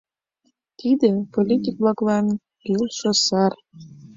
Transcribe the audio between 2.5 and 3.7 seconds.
кӱлшӧ сар!